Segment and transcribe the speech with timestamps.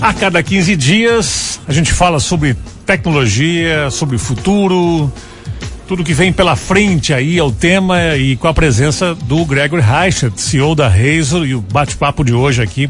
[0.00, 2.56] A cada 15 dias a gente fala sobre
[2.86, 5.12] tecnologia, sobre futuro,
[5.86, 9.82] tudo que vem pela frente aí é o tema e com a presença do Gregory
[9.82, 12.88] Reichert, CEO da Razor e o bate-papo de hoje aqui.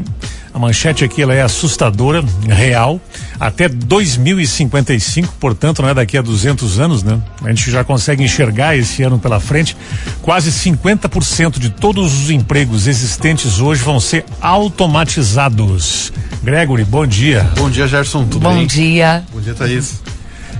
[0.53, 3.01] A manchete aqui ela é assustadora, real,
[3.41, 7.19] até 2055, portanto, não é daqui a 200 anos, né?
[7.43, 9.75] A gente já consegue enxergar esse ano pela frente.
[10.21, 16.13] Quase 50% de todos os empregos existentes hoje vão ser automatizados.
[16.43, 17.49] Gregory, bom dia.
[17.55, 18.25] Bom dia, Gerson.
[18.25, 18.59] Tudo bom bem?
[18.59, 19.23] Bom dia.
[19.33, 20.03] Bom dia, Thaís.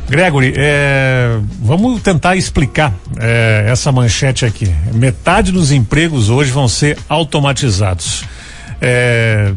[0.10, 4.68] Gregory, é, vamos tentar explicar é, essa manchete aqui.
[4.92, 8.24] Metade dos empregos hoje vão ser automatizados.
[8.82, 9.54] É,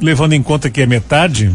[0.00, 1.54] levando em conta que é metade,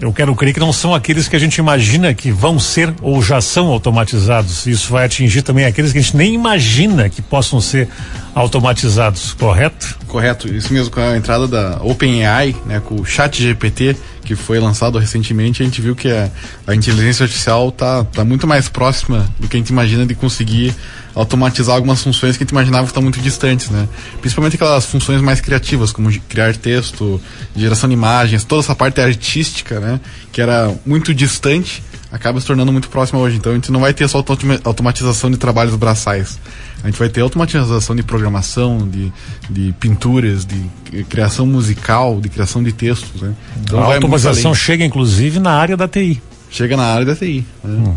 [0.00, 3.22] eu quero crer que não são aqueles que a gente imagina que vão ser ou
[3.22, 4.66] já são automatizados.
[4.66, 7.88] Isso vai atingir também aqueles que a gente nem imagina que possam ser
[8.34, 9.98] automatizados, correto?
[10.06, 13.96] Correto, isso mesmo com a entrada da OpenAI, né, com o Chat GPT
[14.30, 16.30] que foi lançado recentemente, a gente viu que a,
[16.66, 20.72] a inteligência artificial está tá muito mais próxima do que a gente imagina de conseguir
[21.14, 23.88] automatizar algumas funções que a gente imaginava que estão muito distantes, né?
[24.20, 27.20] Principalmente aquelas funções mais criativas, como criar texto,
[27.56, 30.00] geração de imagens, toda essa parte artística, né?
[30.32, 33.36] Que era muito distante, acaba se tornando muito próxima hoje.
[33.36, 34.24] Então a gente não vai ter só
[34.64, 36.38] automatização de trabalhos braçais.
[36.82, 39.12] A gente vai ter automatização de programação, de,
[39.48, 43.20] de pinturas, de criação musical, de criação de textos.
[43.20, 43.34] Né?
[43.62, 46.22] Então a automatização chega inclusive na área da TI.
[46.50, 47.44] Chega na área da TI.
[47.62, 47.74] Né?
[47.74, 47.96] Uhum.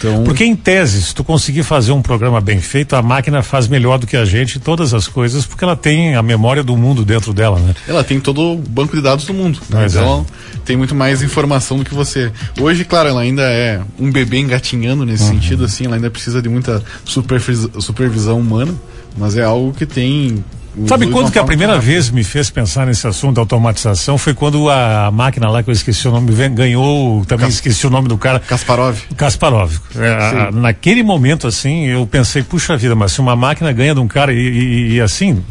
[0.00, 0.24] Então...
[0.24, 3.98] Porque em tese, se tu conseguir fazer um programa bem feito, a máquina faz melhor
[3.98, 7.34] do que a gente todas as coisas, porque ela tem a memória do mundo dentro
[7.34, 7.74] dela, né?
[7.86, 9.60] Ela tem todo o banco de dados do mundo.
[9.68, 9.86] Né?
[9.86, 10.06] Então é.
[10.06, 10.26] ela
[10.64, 12.32] tem muito mais informação do que você.
[12.58, 15.30] Hoje, claro, ela ainda é um bebê engatinhando nesse uhum.
[15.30, 18.74] sentido, assim, ela ainda precisa de muita supervisão humana,
[19.18, 20.42] mas é algo que tem
[20.86, 24.70] Sabe quando que a primeira vez me fez pensar nesse assunto da automatização foi quando
[24.70, 28.16] a máquina lá, que eu esqueci o nome, ganhou, também Kas esqueci o nome do
[28.16, 28.38] cara.
[28.38, 28.98] Kasparov.
[29.16, 29.72] Kasparov.
[29.96, 34.06] É, naquele momento, assim, eu pensei, puxa vida, mas se uma máquina ganha de um
[34.06, 35.42] cara e, e, e assim,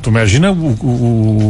[0.00, 0.86] tu imagina o, o,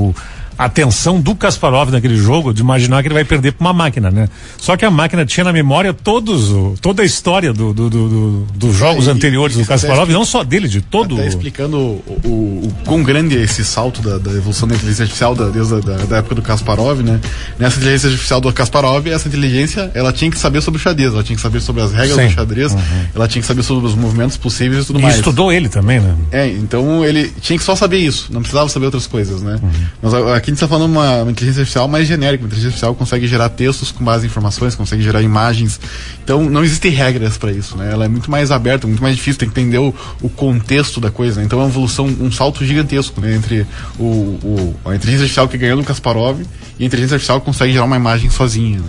[0.09, 0.15] o
[0.61, 4.29] atenção do Kasparov naquele jogo de imaginar que ele vai perder para uma máquina, né?
[4.59, 8.77] Só que a máquina tinha na memória todos, toda a história do, do, do, dos
[8.77, 11.15] jogos é, anteriores do Kasparov, não só dele, de todo.
[11.15, 12.29] Até explicando o, o,
[12.67, 15.81] o quão grande é esse salto da, da evolução da inteligência artificial da, desde a
[15.81, 17.19] da, da época do Kasparov, né?
[17.59, 21.23] Nessa inteligência artificial do Kasparov, essa inteligência, ela tinha que saber sobre o xadrez, ela
[21.23, 22.27] tinha que saber sobre as regras Sim.
[22.27, 22.81] do xadrez, uhum.
[23.15, 25.17] ela tinha que saber sobre os movimentos possíveis e tudo e mais.
[25.17, 26.15] estudou ele também, né?
[26.31, 29.59] É, então ele tinha que só saber isso, não precisava saber outras coisas, né?
[29.63, 29.71] Uhum.
[30.03, 32.43] Mas aqui a gente está falando uma, uma inteligência artificial mais genérica.
[32.43, 35.81] Uma inteligência artificial consegue gerar textos com base em informações, consegue gerar imagens.
[36.25, 37.91] Então não existem regras para isso, né?
[37.93, 41.11] Ela é muito mais aberta, muito mais difícil, tem que entender o, o contexto da
[41.11, 41.41] coisa.
[41.41, 41.47] Né?
[41.47, 43.35] Então é uma evolução, um salto gigantesco né?
[43.35, 43.65] entre
[43.99, 46.41] o, o, a inteligência artificial que ganhou no Kasparov
[46.79, 48.79] e a inteligência artificial que consegue gerar uma imagem sozinha.
[48.79, 48.85] Né?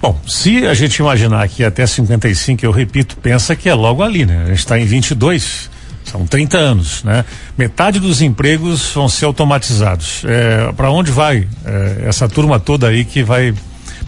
[0.00, 4.24] Bom, se a gente imaginar que até 55, eu repito, pensa que é logo ali,
[4.24, 4.44] né?
[4.44, 5.69] A gente está em 22
[6.10, 7.24] são 30 anos, né?
[7.56, 10.22] Metade dos empregos vão ser automatizados.
[10.24, 13.54] É, Para onde vai é, essa turma toda aí que vai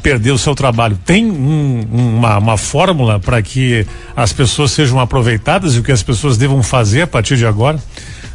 [0.03, 0.99] perder o seu trabalho?
[1.05, 3.87] Tem um, uma, uma fórmula para que
[4.17, 7.79] as pessoas sejam aproveitadas e o que as pessoas devam fazer a partir de agora?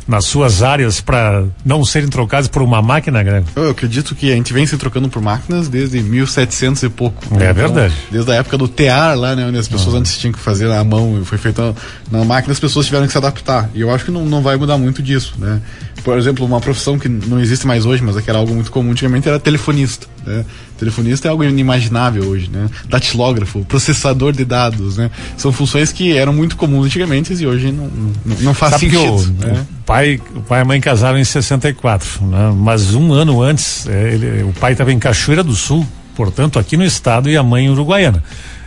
[0.07, 3.45] Nas suas áreas para não serem trocadas por uma máquina, Greg?
[3.55, 7.23] Eu acredito que a gente vem se trocando por máquinas desde 1700 e pouco.
[7.31, 7.93] É então, verdade.
[8.09, 9.99] Desde a época do tear lá, né, onde as pessoas uhum.
[9.99, 11.75] antes tinham que fazer na mão, foi feito
[12.09, 13.69] na, máquina, as pessoas tiveram que se adaptar.
[13.73, 15.61] E eu acho que não, não vai mudar muito disso, né?
[16.03, 18.71] Por exemplo, uma profissão que não existe mais hoje, mas é que era algo muito
[18.71, 20.07] comum antigamente, era telefonista.
[20.25, 20.45] Né?
[20.77, 22.69] Telefonista é algo inimaginável hoje, né?
[22.87, 25.09] Datilógrafo, processador de dados, né?
[25.35, 27.87] São funções que eram muito comuns antigamente e hoje não,
[28.25, 29.13] não, não faz Sabe sentido.
[29.13, 29.65] O, né?
[29.69, 32.53] o, pai, o pai e a mãe casaram em 64, né?
[32.55, 36.77] Mas um ano antes, é, ele, o pai estava em Cachoeira do Sul, portanto, aqui
[36.77, 38.23] no estado, e a mãe em Uruguaiana.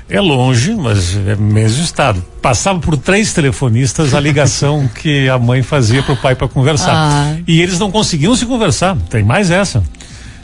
[0.08, 2.20] É longe, mas é mesmo estado.
[2.42, 6.92] Passava por três telefonistas a ligação que a mãe fazia para o pai para conversar.
[6.92, 7.36] Ah.
[7.46, 8.96] E eles não conseguiam se conversar.
[9.08, 9.84] Tem mais essa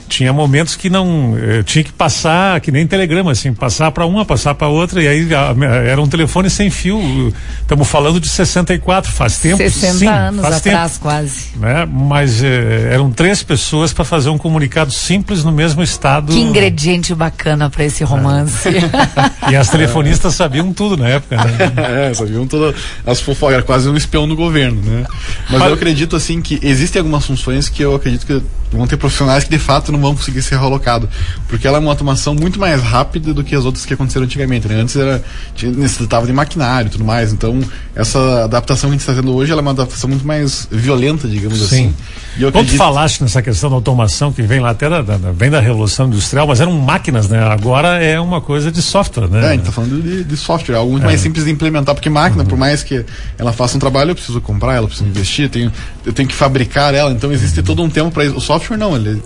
[0.08, 4.24] tinha momentos que não eu tinha que passar que nem telegrama assim passar para uma
[4.24, 5.54] passar para outra e aí a,
[5.84, 10.56] era um telefone sem fio estamos falando de 64 faz tempo 60 sim, anos faz
[10.56, 15.52] atrás tempo, quase né mas eh, eram três pessoas para fazer um comunicado simples no
[15.52, 19.52] mesmo estado que ingrediente bacana para esse romance é.
[19.52, 22.08] e as telefonistas sabiam tudo na época né?
[22.10, 22.74] é sabiam todas
[23.04, 25.04] as fofocas era quase um espião do governo né
[25.50, 28.42] mas, mas eu acredito assim que existem algumas funções que eu acredito que
[28.76, 31.08] vão ter profissionais que de fato não vão conseguir ser realocados,
[31.48, 34.68] porque ela é uma automação muito mais rápida do que as outras que aconteceram antigamente.
[34.68, 34.80] Né?
[34.80, 35.22] Antes era
[35.54, 37.60] tinha, necessitava de maquinário e tudo mais, então
[37.94, 41.58] essa adaptação que a gente está tendo hoje é uma adaptação muito mais violenta, digamos
[41.58, 41.64] Sim.
[41.64, 41.94] assim.
[42.38, 42.78] E eu Quando acredito...
[42.78, 46.46] falaste nessa questão da automação que vem lá até da, da, vem da revolução industrial,
[46.46, 47.42] mas eram máquinas, né?
[47.42, 49.40] Agora é uma coisa de software, né?
[49.40, 51.06] É, a gente tá falando de, de software, é algo muito é.
[51.06, 52.48] mais simples de implementar, porque máquina, uhum.
[52.48, 53.04] por mais que
[53.38, 55.72] ela faça um trabalho, eu preciso comprar, ela preciso investir, tenho,
[56.04, 58.36] eu tenho que fabricar ela, então existe todo um tempo para isso.
[58.36, 59.22] O software não, ele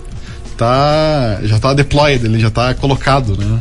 [0.57, 3.59] tá já está deployed, ele já está colocado, né?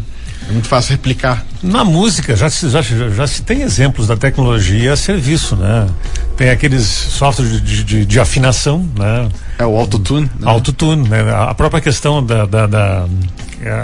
[0.49, 1.44] É muito fácil replicar.
[1.62, 5.87] Na música já se, já, já se tem exemplos da tecnologia a serviço, né?
[6.37, 9.29] Tem aqueles softwares de, de, de afinação, né?
[9.59, 10.29] É o autotune.
[10.41, 10.50] Né?
[10.50, 11.21] Autotune, né?
[11.32, 13.06] A própria questão da, da, da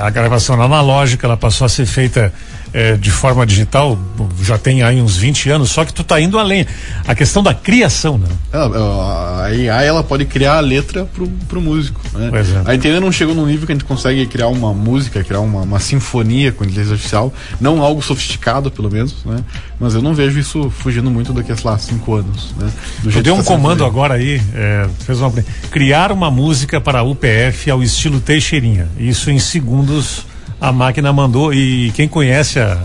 [0.02, 2.32] a gravação analógica, ela passou a ser feita
[2.72, 3.98] é, de forma digital
[4.42, 6.66] já tem aí uns 20 anos, só que tu tá indo além.
[7.06, 8.28] A questão da criação, né?
[8.52, 12.00] a AI ela pode criar a letra pro, pro músico.
[12.14, 12.30] Né?
[12.32, 12.70] É.
[12.70, 15.62] A inteligência não chegou num nível que a gente consegue criar uma música, criar uma,
[15.62, 19.38] uma sinfonia com inteligência artificial, não algo sofisticado, pelo menos, né?
[19.78, 22.54] Mas eu não vejo isso fugindo muito daqui a, sei lá, cinco anos.
[22.58, 22.70] Né?
[23.02, 25.32] Do deu um tá comando agora aí, é, fez uma,
[25.70, 28.88] criar uma música para a UPF ao estilo Teixeirinha.
[28.98, 30.25] Isso em segundos
[30.60, 32.78] a máquina mandou e quem conhece a,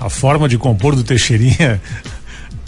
[0.00, 1.80] a, a forma de compor do Teixeirinha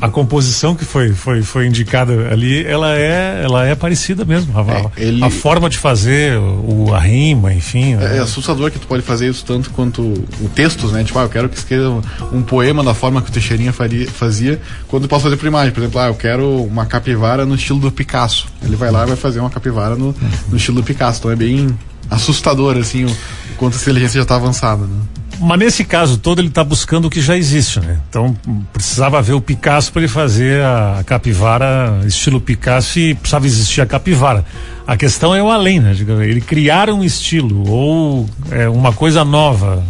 [0.00, 4.58] a composição que foi, foi, foi indicada ali, ela é, ela é parecida mesmo.
[4.58, 5.22] A, é, ele...
[5.22, 7.96] a forma de fazer, o, a rima, enfim.
[7.96, 11.04] É, é, assustador que tu pode fazer isso tanto quanto o textos, né?
[11.04, 12.00] Tipo, ah, eu quero que escreva
[12.32, 15.72] um poema da forma que o Teixeirinha faria, fazia, quando eu posso fazer por imagem.
[15.72, 18.48] Por exemplo, ah, eu quero uma capivara no estilo do Picasso.
[18.62, 20.14] Ele vai lá e vai fazer uma capivara no,
[20.48, 21.18] no estilo do Picasso.
[21.18, 21.76] Então é bem
[22.10, 23.16] assustador, assim, o
[23.60, 24.96] quanto a inteligência já está avançada, né?
[25.38, 27.98] Mas nesse caso todo ele está buscando o que já existe, né?
[28.08, 28.34] Então
[28.72, 33.86] precisava ver o Picasso para ele fazer a capivara estilo Picasso e precisava existir a
[33.86, 34.46] capivara.
[34.86, 35.94] A questão é o além, né?
[36.22, 39.84] Ele criar um estilo ou é, uma coisa nova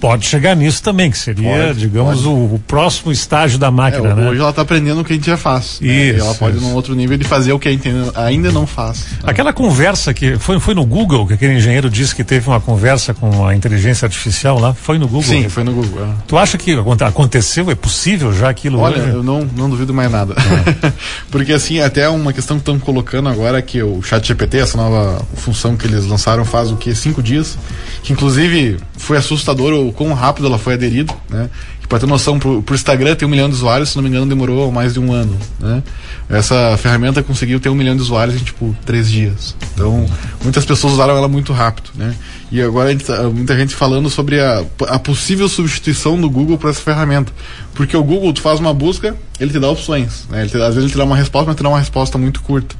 [0.00, 2.28] Pode chegar nisso também, que seria, pode, digamos, pode.
[2.28, 4.28] O, o, próximo estágio da máquina, é, né?
[4.28, 5.78] Hoje ela está aprendendo o que a gente já faz.
[5.80, 6.18] Isso, né?
[6.20, 6.66] ela pode, isso.
[6.66, 9.00] num outro nível, de fazer o que a gente ainda não faz.
[9.00, 9.18] Né?
[9.24, 13.12] Aquela conversa que foi, foi no Google, que aquele engenheiro disse que teve uma conversa
[13.12, 14.72] com a inteligência artificial lá.
[14.72, 15.22] Foi no Google?
[15.22, 15.48] Sim, né?
[15.48, 16.04] foi no Google.
[16.04, 16.08] É.
[16.28, 17.68] Tu acha que aconteceu?
[17.70, 18.78] É possível já aquilo?
[18.78, 19.08] Olha, hoje?
[19.10, 20.34] eu não, não duvido mais nada.
[20.34, 20.92] É.
[21.30, 25.20] Porque, assim, até uma questão que estão colocando agora, que o Chat GPT, essa nova
[25.34, 26.94] função que eles lançaram faz o que?
[26.94, 27.58] Cinco dias.
[28.02, 31.48] Que, inclusive, foi assustador o quão rápido ela foi aderida, né?
[31.88, 34.26] Para ter noção, pro, pro Instagram tem um milhão de usuários, se não me engano,
[34.26, 35.82] demorou mais de um ano, né?
[36.28, 39.56] Essa ferramenta conseguiu ter um milhão de usuários em, tipo, três dias.
[39.72, 40.06] Então,
[40.42, 42.14] muitas pessoas usaram ela muito rápido, né?
[42.52, 46.68] E agora gente, tá, muita gente falando sobre a, a possível substituição do Google para
[46.68, 47.32] essa ferramenta.
[47.74, 50.46] Porque o Google, tu faz uma busca, ele te dá opções, né?
[50.46, 52.74] Te, às vezes ele te dá uma resposta, mas te dá uma resposta muito curta.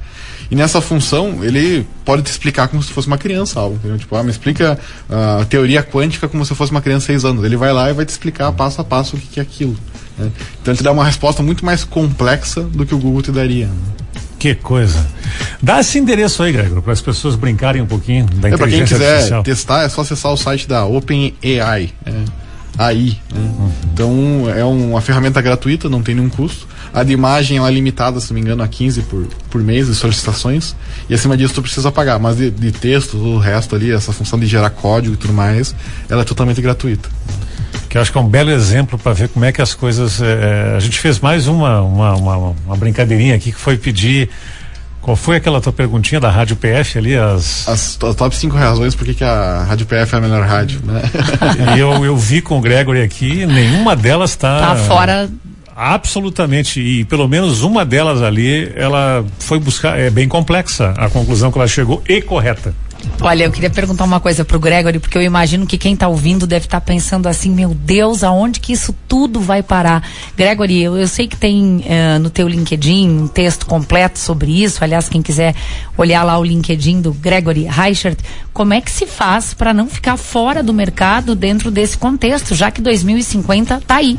[0.50, 3.76] E nessa função, ele pode te explicar como se fosse uma criança algo.
[3.76, 3.98] Entendeu?
[3.98, 4.78] Tipo, ah, me explica
[5.10, 7.44] a teoria quântica como se fosse uma criança de seis anos.
[7.44, 9.76] Ele vai lá e vai te explicar passo a passo o que, que é aquilo.
[10.16, 10.30] Né?
[10.60, 13.66] Então ele te dá uma resposta muito mais complexa do que o Google te daria.
[13.66, 13.74] Né?
[14.38, 15.06] Que coisa.
[15.60, 18.96] Dá esse endereço aí, Gregor, para as pessoas brincarem um pouquinho da é, inteligência quem
[18.96, 19.42] quiser artificial.
[19.42, 21.92] testar, é só acessar o site da OpenAI.
[22.06, 22.24] Né?
[22.76, 23.16] AI.
[23.32, 23.72] Né?
[23.92, 26.66] Então é um, uma ferramenta gratuita, não tem nenhum custo.
[26.92, 29.86] A de imagem ela é limitada, se não me engano, a 15 por, por mês
[29.86, 30.74] de solicitações.
[31.08, 32.18] E acima disso tu precisa pagar.
[32.18, 35.74] Mas de, de texto, o resto ali, essa função de gerar código e tudo mais,
[36.08, 37.08] ela é totalmente gratuita.
[37.88, 40.20] Que eu acho que é um belo exemplo para ver como é que as coisas.
[40.20, 42.36] É, a gente fez mais uma, uma, uma,
[42.66, 44.30] uma brincadeirinha aqui que foi pedir.
[45.00, 47.16] Qual foi aquela tua perguntinha da Rádio PF ali?
[47.16, 51.02] As, as top 5 razões por que a Rádio PF é a melhor rádio, né?
[51.76, 54.58] e eu, eu vi com o Gregory aqui, nenhuma delas está.
[54.58, 55.28] Tá fora
[55.80, 61.52] Absolutamente, e pelo menos uma delas ali, ela foi buscar, é bem complexa a conclusão
[61.52, 62.74] que ela chegou e correta.
[63.20, 66.46] Olha, eu queria perguntar uma coisa pro Gregory, porque eu imagino que quem está ouvindo
[66.46, 70.08] deve estar tá pensando assim, meu Deus, aonde que isso tudo vai parar?
[70.36, 74.84] Gregory, eu, eu sei que tem uh, no teu LinkedIn um texto completo sobre isso,
[74.84, 75.54] aliás, quem quiser
[75.96, 78.18] olhar lá o LinkedIn do Gregory Reichert,
[78.52, 82.70] como é que se faz para não ficar fora do mercado dentro desse contexto, já
[82.70, 84.16] que 2050 está aí?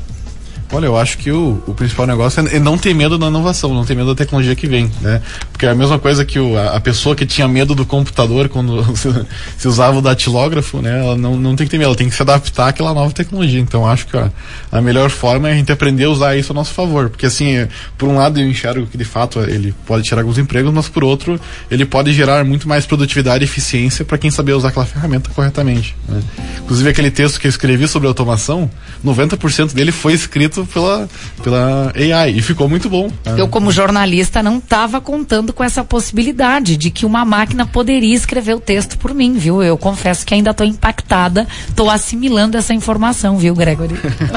[0.71, 3.83] Olha, eu acho que o, o principal negócio é não ter medo da inovação, não
[3.83, 5.19] ter medo da tecnologia que vem, né?
[5.59, 8.81] Porque é a mesma coisa que o, a, pessoa que tinha medo do computador quando
[8.95, 9.09] se,
[9.57, 11.01] se, usava o datilógrafo, né?
[11.01, 13.59] Ela não, não tem que ter medo, ela tem que se adaptar àquela nova tecnologia.
[13.59, 14.31] Então, acho que a,
[14.71, 17.09] a melhor forma é a gente aprender a usar isso a nosso favor.
[17.09, 20.73] Porque, assim, por um lado eu enxergo que, de fato, ele pode tirar alguns empregos,
[20.73, 21.37] mas, por outro,
[21.69, 25.93] ele pode gerar muito mais produtividade e eficiência para quem saber usar aquela ferramenta corretamente.
[26.07, 26.21] Né?
[26.63, 28.71] Inclusive, aquele texto que eu escrevi sobre automação,
[29.05, 31.09] 90% dele foi escrito pela,
[31.43, 33.11] pela AI e ficou muito bom.
[33.35, 38.55] Eu, como jornalista, não estava contando com essa possibilidade de que uma máquina poderia escrever
[38.55, 39.61] o texto por mim, viu?
[39.63, 43.95] Eu confesso que ainda estou impactada, estou assimilando essa informação, viu, Gregory?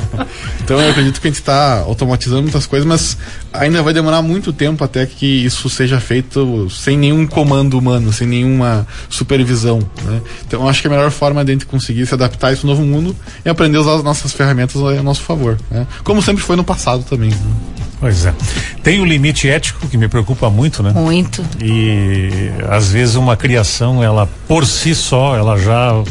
[0.63, 3.17] então eu acredito que a gente está automatizando muitas coisas, mas
[3.53, 8.27] ainda vai demorar muito tempo até que isso seja feito sem nenhum comando humano, sem
[8.27, 9.79] nenhuma supervisão.
[10.05, 10.21] Né?
[10.47, 12.83] Então acho que a melhor forma de a gente conseguir se adaptar a esse novo
[12.83, 13.15] mundo
[13.45, 15.59] é aprender a usar as nossas ferramentas a nosso favor.
[15.71, 15.87] Né?
[16.03, 17.31] Como sempre foi no passado também.
[17.31, 17.92] Né?
[18.03, 18.35] Pois é.
[18.83, 20.91] Tem o limite ético que me preocupa muito, né?
[20.91, 21.41] Muito.
[21.63, 26.03] E às vezes uma criação, ela por si só, ela já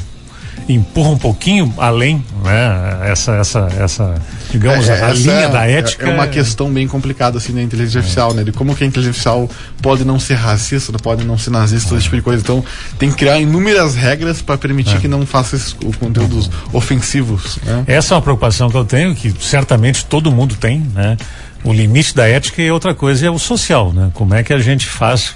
[0.69, 3.09] empurra um pouquinho além, né?
[3.11, 4.15] Essa, essa, essa,
[4.49, 6.09] digamos, é, a linha da ética.
[6.09, 7.99] É uma questão bem complicada assim da inteligência é.
[7.99, 8.45] artificial, né?
[8.45, 9.49] De como que a inteligência artificial
[9.81, 11.97] pode não ser racista, pode não ser nazista, é.
[11.97, 12.41] esse tipo de coisa.
[12.41, 12.63] Então
[12.97, 14.99] tem que criar inúmeras regras para permitir é.
[14.99, 17.59] que não faça esses conteúdos ofensivos.
[17.65, 17.83] Né?
[17.85, 21.17] Essa é uma preocupação que eu tenho, que certamente todo mundo tem, né?
[21.63, 24.11] O limite da ética é outra coisa, é o social, né?
[24.13, 25.35] Como é que a gente faz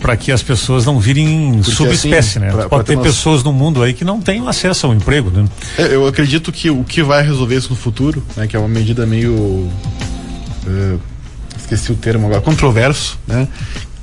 [0.00, 2.52] para que as pessoas não virem Porque subespécie, assim, né?
[2.52, 5.44] Pra, Pode ter, ter pessoas no mundo aí que não têm acesso ao emprego, né?
[5.76, 8.46] É, eu acredito que o que vai resolver isso no futuro, né?
[8.46, 11.00] Que é uma medida meio uh,
[11.58, 13.46] esqueci o termo agora, controverso, né?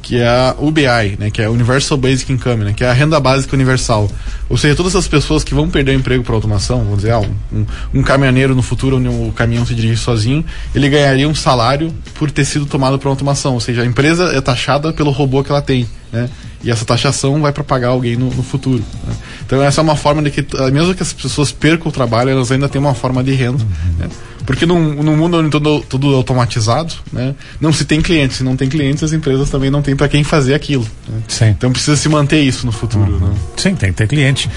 [0.05, 3.19] Que é a UBI, né, que é Universal Basic Income, né, que é a renda
[3.19, 4.07] básica universal.
[4.47, 7.21] Ou seja, todas as pessoas que vão perder o emprego para automação, vamos dizer, ah,
[7.21, 10.45] um, um, caminhoneiro no futuro onde o caminhão se dirige sozinho,
[10.75, 13.55] ele ganharia um salário por ter sido tomado por automação.
[13.55, 16.29] Ou seja, a empresa é taxada pelo robô que ela tem, né?
[16.63, 18.83] E essa taxação vai para pagar alguém no, no futuro.
[19.07, 19.13] Né?
[19.45, 22.51] Então essa é uma forma de que, mesmo que as pessoas percam o trabalho, elas
[22.51, 23.63] ainda têm uma forma de renda.
[23.63, 23.99] Uhum.
[23.99, 24.09] Né?
[24.45, 28.37] Porque no, no mundo onde tudo, tudo é automatizado, né, não se tem clientes.
[28.37, 30.85] Se não tem clientes, as empresas também não têm para quem fazer aquilo.
[31.07, 31.49] Né?
[31.49, 33.11] Então precisa se manter isso no futuro.
[33.11, 33.29] Uhum.
[33.29, 33.35] Né?
[33.57, 34.49] Sim, tem que ter cliente.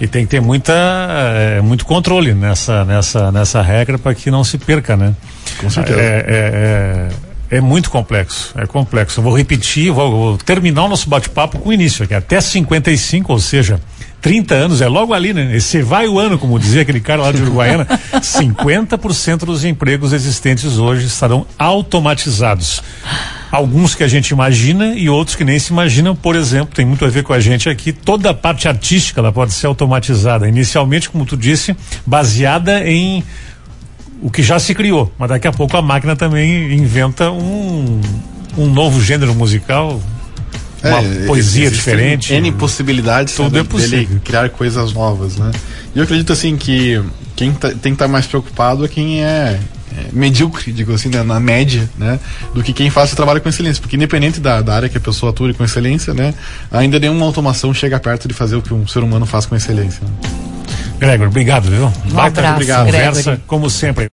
[0.00, 4.44] E tem que ter muita, é, muito controle nessa, nessa, nessa regra para que não
[4.44, 5.14] se perca, né?
[5.58, 5.98] Com certeza.
[5.98, 7.08] É, é,
[7.50, 9.20] é, muito complexo, é complexo.
[9.20, 13.32] Eu vou repetir, vou, vou terminar o nosso bate-papo com o início aqui, até 55,
[13.32, 13.80] ou seja,
[14.20, 15.54] 30 anos, é logo ali, né?
[15.54, 17.86] Esse vai o ano, como dizia aquele cara lá de Uruguaiana,
[18.18, 22.82] 50% dos empregos existentes hoje estarão automatizados.
[23.52, 27.04] Alguns que a gente imagina e outros que nem se imaginam, por exemplo, tem muito
[27.04, 30.48] a ver com a gente aqui, toda a parte artística ela pode ser automatizada.
[30.48, 33.22] Inicialmente, como tu disse, baseada em
[34.22, 38.00] o que já se criou, mas daqui a pouco a máquina também inventa um,
[38.56, 40.00] um novo gênero musical,
[40.82, 42.32] uma é, poesia diferente.
[42.32, 44.06] N possibilidades tudo é possível.
[44.06, 45.50] dele criar coisas novas, né?
[45.94, 47.02] E eu acredito assim que
[47.34, 49.58] quem tá, tem que estar tá mais preocupado é quem é,
[49.96, 52.18] é medíocre, digo assim, né, na média, né?
[52.54, 53.80] Do que quem faz o trabalho com excelência.
[53.80, 56.34] Porque independente da, da área que a pessoa atua com excelência, né?
[56.70, 60.02] Ainda nenhuma automação chega perto de fazer o que um ser humano faz com excelência.
[60.02, 60.46] Né?
[60.98, 61.92] Gregor, obrigado, viu?
[62.12, 62.86] Um abraço, obrigado.
[62.86, 64.04] Conversa, como sempre.